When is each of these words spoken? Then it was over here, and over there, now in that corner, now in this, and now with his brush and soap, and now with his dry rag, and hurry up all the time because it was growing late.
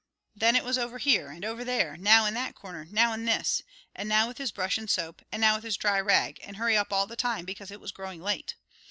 Then 0.35 0.55
it 0.55 0.63
was 0.63 0.79
over 0.79 0.97
here, 0.97 1.29
and 1.29 1.45
over 1.45 1.63
there, 1.63 1.95
now 1.95 2.25
in 2.25 2.33
that 2.33 2.55
corner, 2.55 2.85
now 2.89 3.13
in 3.13 3.25
this, 3.25 3.61
and 3.95 4.09
now 4.09 4.27
with 4.27 4.39
his 4.39 4.51
brush 4.51 4.79
and 4.79 4.89
soap, 4.89 5.21
and 5.31 5.39
now 5.39 5.53
with 5.53 5.63
his 5.63 5.77
dry 5.77 6.01
rag, 6.01 6.39
and 6.43 6.57
hurry 6.57 6.75
up 6.75 6.91
all 6.91 7.05
the 7.05 7.15
time 7.15 7.45
because 7.45 7.69
it 7.69 7.79
was 7.79 7.91
growing 7.91 8.19
late. 8.19 8.55